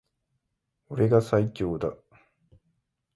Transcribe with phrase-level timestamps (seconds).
[0.89, 1.95] 俺が最強だ